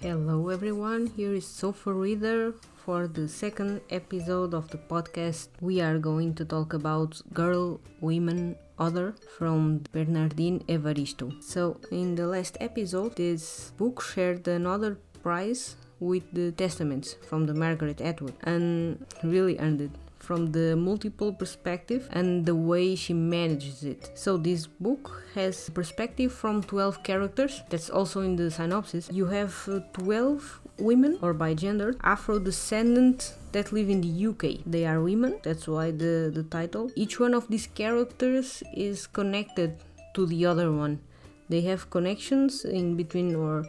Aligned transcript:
Hello 0.00 0.48
everyone, 0.48 1.08
here 1.16 1.34
is 1.34 1.44
Sofa 1.44 1.92
Reader 1.92 2.54
for 2.84 3.08
the 3.08 3.26
second 3.26 3.80
episode 3.90 4.54
of 4.54 4.70
the 4.70 4.78
podcast. 4.78 5.48
We 5.60 5.80
are 5.80 5.98
going 5.98 6.34
to 6.36 6.44
talk 6.44 6.72
about 6.72 7.20
Girl, 7.34 7.80
Women, 8.00 8.54
Other 8.78 9.16
from 9.36 9.82
Bernardine 9.90 10.62
Evaristo. 10.68 11.42
So, 11.42 11.80
in 11.90 12.14
the 12.14 12.28
last 12.28 12.56
episode, 12.60 13.16
this 13.16 13.72
book 13.76 14.00
shared 14.00 14.46
another 14.46 14.98
prize 15.24 15.74
with 15.98 16.22
the 16.32 16.52
Testaments 16.52 17.16
from 17.28 17.46
the 17.46 17.54
Margaret 17.54 18.00
Atwood 18.00 18.34
and 18.44 19.04
really 19.24 19.58
earned 19.58 19.80
it 19.80 19.90
from 20.28 20.52
the 20.52 20.76
multiple 20.76 21.32
perspective 21.32 22.06
and 22.12 22.44
the 22.44 22.54
way 22.54 22.94
she 22.94 23.14
manages 23.14 23.82
it. 23.82 24.10
So 24.14 24.36
this 24.36 24.66
book 24.66 25.24
has 25.34 25.70
perspective 25.70 26.30
from 26.34 26.62
12 26.62 27.02
characters. 27.02 27.62
That's 27.70 27.88
also 27.88 28.20
in 28.20 28.36
the 28.36 28.50
synopsis. 28.50 29.08
You 29.10 29.24
have 29.38 29.54
uh, 29.66 29.80
12 29.94 30.60
women 30.76 31.18
or 31.22 31.32
by 31.32 31.54
gender 31.54 31.96
Afro 32.02 32.38
descendant 32.38 33.32
that 33.52 33.72
live 33.72 33.88
in 33.88 34.02
the 34.02 34.26
UK. 34.30 34.42
They 34.66 34.84
are 34.84 35.00
women. 35.00 35.40
That's 35.42 35.66
why 35.66 35.92
the 35.92 36.14
the 36.38 36.44
title. 36.58 36.90
Each 36.94 37.18
one 37.18 37.32
of 37.32 37.48
these 37.48 37.66
characters 37.80 38.62
is 38.76 39.06
connected 39.06 39.70
to 40.14 40.26
the 40.26 40.44
other 40.44 40.70
one. 40.84 41.00
They 41.48 41.62
have 41.70 41.88
connections 41.88 42.66
in 42.66 42.96
between 43.00 43.34
or 43.34 43.64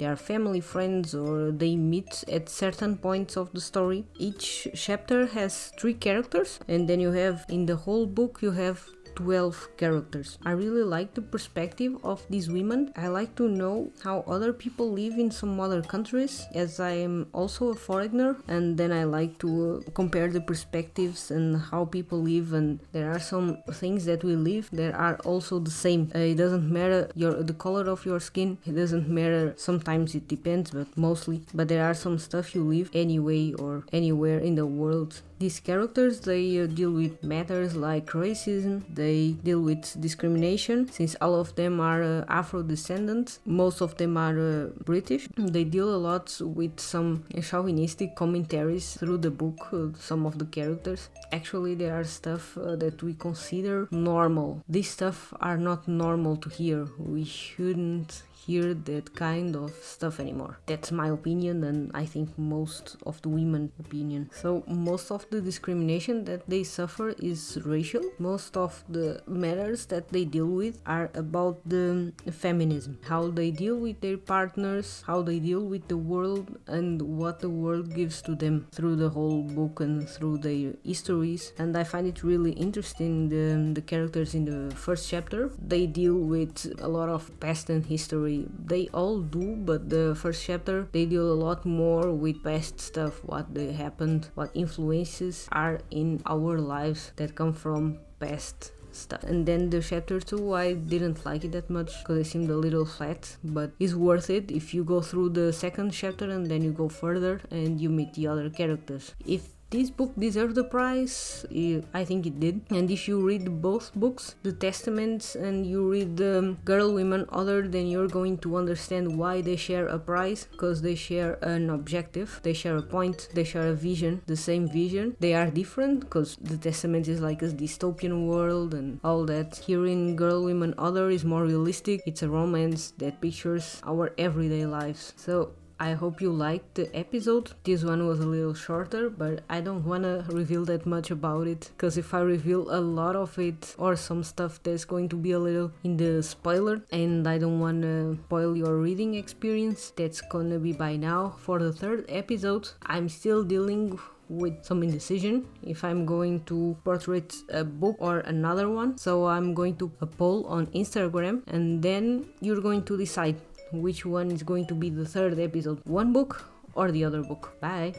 they 0.00 0.06
are 0.06 0.16
family 0.16 0.60
friends 0.60 1.14
or 1.14 1.50
they 1.50 1.76
meet 1.76 2.24
at 2.26 2.48
certain 2.48 2.96
points 2.96 3.36
of 3.36 3.52
the 3.52 3.60
story. 3.60 4.06
Each 4.16 4.66
chapter 4.74 5.26
has 5.26 5.72
three 5.78 5.92
characters 5.92 6.58
and 6.66 6.88
then 6.88 7.00
you 7.00 7.12
have 7.12 7.44
in 7.50 7.66
the 7.66 7.76
whole 7.76 8.06
book 8.06 8.38
you 8.40 8.52
have 8.52 8.82
12 9.14 9.76
characters. 9.76 10.38
I 10.44 10.52
really 10.52 10.82
like 10.82 11.14
the 11.14 11.22
perspective 11.22 11.96
of 12.04 12.24
these 12.28 12.50
women. 12.50 12.92
I 12.96 13.08
like 13.08 13.34
to 13.36 13.48
know 13.48 13.90
how 14.02 14.24
other 14.26 14.52
people 14.52 14.90
live 14.90 15.18
in 15.18 15.30
some 15.30 15.58
other 15.60 15.82
countries, 15.82 16.46
as 16.54 16.80
I 16.80 16.92
am 16.92 17.28
also 17.32 17.70
a 17.70 17.74
foreigner, 17.74 18.36
and 18.48 18.76
then 18.76 18.92
I 18.92 19.04
like 19.04 19.38
to 19.40 19.50
uh, 19.86 19.90
compare 19.92 20.28
the 20.28 20.40
perspectives 20.40 21.30
and 21.30 21.56
how 21.70 21.84
people 21.84 22.22
live. 22.22 22.52
And 22.52 22.80
there 22.92 23.10
are 23.10 23.18
some 23.18 23.58
things 23.72 24.04
that 24.04 24.24
we 24.24 24.36
live 24.36 24.68
that 24.72 24.94
are 24.94 25.16
also 25.24 25.58
the 25.58 25.70
same. 25.70 26.10
Uh, 26.14 26.18
it 26.18 26.36
doesn't 26.36 26.70
matter 26.70 27.10
your 27.14 27.42
the 27.42 27.54
color 27.54 27.88
of 27.88 28.04
your 28.04 28.20
skin. 28.20 28.58
It 28.66 28.72
doesn't 28.72 29.08
matter. 29.08 29.54
Sometimes 29.56 30.14
it 30.14 30.28
depends, 30.28 30.70
but 30.70 30.88
mostly. 30.96 31.42
But 31.54 31.68
there 31.68 31.84
are 31.84 31.94
some 31.94 32.18
stuff 32.18 32.54
you 32.54 32.62
live 32.64 32.90
anyway 32.94 33.52
or 33.54 33.84
anywhere 33.92 34.38
in 34.38 34.54
the 34.54 34.66
world 34.66 35.22
these 35.40 35.58
characters 35.58 36.20
they 36.20 36.60
uh, 36.60 36.66
deal 36.66 36.92
with 36.92 37.24
matters 37.24 37.74
like 37.74 38.06
racism, 38.10 38.82
they 39.00 39.20
deal 39.48 39.60
with 39.70 39.82
discrimination 40.06 40.78
since 40.98 41.12
all 41.22 41.34
of 41.34 41.48
them 41.60 41.80
are 41.80 42.02
uh, 42.02 42.24
Afro 42.40 42.62
descendants, 42.62 43.40
most 43.46 43.80
of 43.80 43.96
them 43.96 44.12
are 44.26 44.38
uh, 44.38 44.66
British. 44.84 45.24
They 45.36 45.64
deal 45.64 45.88
a 45.94 46.00
lot 46.08 46.26
with 46.58 46.78
some 46.78 47.24
chauvinistic 47.48 48.14
commentaries 48.14 48.86
through 49.00 49.18
the 49.26 49.30
book, 49.30 49.60
uh, 49.72 49.88
some 49.98 50.26
of 50.26 50.38
the 50.38 50.44
characters. 50.56 51.08
Actually, 51.32 51.74
there 51.74 51.94
are 51.98 52.04
stuff 52.04 52.58
uh, 52.58 52.76
that 52.76 53.02
we 53.02 53.14
consider 53.14 53.88
normal. 53.90 54.62
These 54.68 54.90
stuff 54.90 55.32
are 55.40 55.56
not 55.56 55.88
normal 55.88 56.36
to 56.44 56.48
hear. 56.50 56.88
We 56.98 57.24
shouldn't 57.24 58.22
hear 58.46 58.74
that 58.74 59.14
kind 59.14 59.56
of 59.56 59.72
stuff 59.82 60.20
anymore. 60.20 60.58
That's 60.66 60.90
my 60.92 61.08
opinion, 61.08 61.64
and 61.64 61.90
I 61.94 62.04
think 62.06 62.36
most 62.38 62.96
of 63.06 63.20
the 63.22 63.28
women' 63.28 63.72
opinion. 63.78 64.30
So 64.32 64.64
most 64.66 65.10
of 65.10 65.26
the 65.30 65.40
discrimination 65.40 66.24
that 66.24 66.48
they 66.48 66.64
suffer 66.64 67.10
is 67.18 67.58
racial. 67.64 68.04
Most 68.18 68.56
of 68.56 68.84
the 68.88 69.22
matters 69.26 69.86
that 69.86 70.08
they 70.08 70.24
deal 70.24 70.46
with 70.46 70.80
are 70.86 71.10
about 71.14 71.60
the 71.68 72.12
feminism, 72.30 72.98
how 73.06 73.28
they 73.28 73.50
deal 73.50 73.76
with 73.76 74.00
their 74.00 74.16
partners, 74.16 75.02
how 75.06 75.22
they 75.22 75.38
deal 75.38 75.60
with 75.60 75.88
the 75.88 75.96
world, 75.96 76.58
and 76.66 77.02
what 77.02 77.40
the 77.40 77.50
world 77.50 77.94
gives 77.94 78.22
to 78.22 78.34
them 78.34 78.66
through 78.72 78.96
the 78.96 79.10
whole 79.10 79.42
book 79.42 79.80
and 79.80 80.08
through 80.08 80.38
their 80.38 80.72
histories. 80.84 81.52
And 81.58 81.76
I 81.76 81.84
find 81.84 82.06
it 82.06 82.22
really 82.22 82.52
interesting 82.52 83.28
the, 83.28 83.72
the 83.74 83.82
characters 83.82 84.34
in 84.34 84.44
the 84.44 84.74
first 84.74 85.08
chapter. 85.08 85.50
They 85.60 85.86
deal 85.86 86.14
with 86.14 86.72
a 86.80 86.88
lot 86.88 87.08
of 87.08 87.28
past 87.40 87.70
and 87.70 87.84
history 87.84 88.29
story. 88.30 88.48
They 88.66 88.88
all 88.92 89.20
do, 89.20 89.56
but 89.56 89.88
the 89.88 90.14
first 90.14 90.44
chapter 90.44 90.88
they 90.92 91.06
deal 91.06 91.32
a 91.32 91.38
lot 91.46 91.64
more 91.64 92.12
with 92.12 92.42
past 92.42 92.80
stuff, 92.80 93.24
what 93.24 93.54
they 93.54 93.72
happened, 93.72 94.28
what 94.34 94.50
influences 94.54 95.48
are 95.52 95.80
in 95.90 96.22
our 96.26 96.58
lives 96.58 97.12
that 97.16 97.34
come 97.34 97.52
from 97.52 97.98
past 98.18 98.72
stuff. 98.92 99.22
And 99.22 99.46
then 99.46 99.70
the 99.70 99.80
chapter 99.80 100.20
2, 100.20 100.54
I 100.54 100.74
didn't 100.74 101.24
like 101.24 101.44
it 101.44 101.52
that 101.52 101.70
much 101.70 101.90
because 102.00 102.18
it 102.18 102.30
seemed 102.30 102.50
a 102.50 102.56
little 102.56 102.84
flat, 102.84 103.36
but 103.44 103.72
it's 103.78 103.94
worth 103.94 104.30
it 104.30 104.50
if 104.50 104.74
you 104.74 104.84
go 104.84 105.00
through 105.00 105.30
the 105.30 105.52
second 105.52 105.92
chapter 105.92 106.30
and 106.30 106.46
then 106.46 106.62
you 106.62 106.72
go 106.72 106.88
further 106.88 107.40
and 107.50 107.80
you 107.80 107.88
meet 107.88 108.14
the 108.14 108.26
other 108.26 108.50
characters. 108.50 109.14
If 109.24 109.42
this 109.70 109.90
book 109.90 110.12
deserved 110.18 110.54
the 110.54 110.64
prize 110.64 111.46
i 111.94 112.04
think 112.04 112.26
it 112.26 112.40
did. 112.40 112.60
And 112.70 112.90
if 112.90 113.06
you 113.08 113.24
read 113.26 113.62
both 113.62 113.94
books 113.94 114.34
the 114.42 114.52
testaments 114.52 115.34
and 115.34 115.66
you 115.66 115.88
read 115.88 116.16
the 116.16 116.56
girl 116.64 116.92
women 116.92 117.26
other 117.30 117.68
then 117.68 117.86
you're 117.86 118.08
going 118.08 118.38
to 118.38 118.56
understand 118.56 119.16
why 119.18 119.40
they 119.40 119.56
share 119.56 119.86
a 119.86 119.98
prize 119.98 120.48
because 120.50 120.82
they 120.82 120.94
share 120.94 121.34
an 121.42 121.70
objective. 121.70 122.40
They 122.42 122.52
share 122.52 122.76
a 122.76 122.82
point. 122.82 123.28
They 123.34 123.44
share 123.44 123.68
a 123.68 123.74
vision. 123.74 124.22
The 124.26 124.36
same 124.36 124.68
vision. 124.68 125.16
They 125.20 125.34
are 125.34 125.50
different 125.50 126.00
because 126.00 126.36
the 126.40 126.58
testament 126.58 127.08
is 127.08 127.20
like 127.20 127.42
a 127.42 127.46
dystopian 127.48 128.26
world 128.26 128.74
and 128.74 129.00
all 129.04 129.24
that. 129.26 129.56
Here 129.56 129.86
in 129.86 130.16
girl 130.16 130.44
women 130.44 130.74
other 130.78 131.10
is 131.10 131.24
more 131.24 131.44
realistic. 131.44 132.02
It's 132.06 132.22
a 132.22 132.28
romance 132.28 132.92
that 132.98 133.20
pictures 133.20 133.80
our 133.84 134.12
everyday 134.18 134.66
lives. 134.66 135.12
So 135.16 135.52
I 135.82 135.92
hope 135.94 136.20
you 136.20 136.30
liked 136.30 136.74
the 136.74 136.94
episode. 136.94 137.52
This 137.64 137.82
one 137.82 138.06
was 138.06 138.20
a 138.20 138.26
little 138.26 138.52
shorter, 138.52 139.08
but 139.08 139.44
I 139.48 139.62
don't 139.62 139.82
want 139.82 140.02
to 140.02 140.26
reveal 140.28 140.66
that 140.66 140.84
much 140.84 141.10
about 141.10 141.46
it 141.46 141.70
because 141.74 141.96
if 141.96 142.12
I 142.12 142.20
reveal 142.20 142.70
a 142.70 142.78
lot 142.78 143.16
of 143.16 143.38
it 143.38 143.74
or 143.78 143.96
some 143.96 144.22
stuff 144.22 144.62
that's 144.62 144.84
going 144.84 145.08
to 145.08 145.16
be 145.16 145.32
a 145.32 145.38
little 145.38 145.72
in 145.82 145.96
the 145.96 146.22
spoiler 146.22 146.82
and 146.92 147.26
I 147.26 147.38
don't 147.38 147.60
want 147.60 147.80
to 147.80 148.18
spoil 148.26 148.54
your 148.54 148.76
reading 148.76 149.14
experience, 149.14 149.90
that's 149.96 150.20
gonna 150.20 150.58
be 150.58 150.74
by 150.74 150.96
now. 150.96 151.36
For 151.38 151.58
the 151.58 151.72
third 151.72 152.04
episode, 152.10 152.68
I'm 152.84 153.08
still 153.08 153.42
dealing 153.42 153.98
with 154.30 154.64
some 154.64 154.82
indecision 154.82 155.44
if 155.62 155.82
I'm 155.84 156.06
going 156.06 156.44
to 156.44 156.76
portrait 156.84 157.34
a 157.50 157.64
book 157.64 157.96
or 157.98 158.20
another 158.20 158.68
one. 158.68 158.96
So 158.96 159.26
I'm 159.26 159.52
going 159.54 159.76
to 159.76 159.90
a 160.00 160.06
poll 160.06 160.46
on 160.46 160.66
Instagram 160.68 161.42
and 161.48 161.82
then 161.82 162.26
you're 162.40 162.60
going 162.60 162.84
to 162.84 162.96
decide 162.96 163.40
which 163.72 164.04
one 164.04 164.30
is 164.30 164.42
going 164.42 164.66
to 164.66 164.74
be 164.74 164.90
the 164.90 165.04
third 165.04 165.38
episode 165.38 165.80
one 165.84 166.12
book 166.12 166.44
or 166.74 166.90
the 166.90 167.04
other 167.04 167.22
book. 167.22 167.56
Bye. 167.60 167.94